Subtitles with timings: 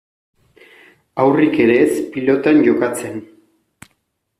[1.25, 3.25] Haurrik ere ez pilotan jokatzen.